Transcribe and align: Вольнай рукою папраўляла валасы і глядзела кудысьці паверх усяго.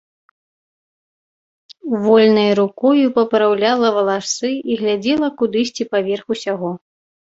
Вольнай 2.07 2.51
рукою 2.61 3.07
папраўляла 3.19 3.87
валасы 4.01 4.51
і 4.69 4.83
глядзела 4.85 5.27
кудысьці 5.41 5.83
паверх 5.97 6.23
усяго. 6.39 6.79